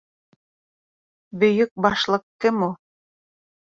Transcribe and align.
Бөйөк 1.43 1.73
Башлыҡ 1.87 2.25
кем 2.47 2.67
ул? 2.69 2.77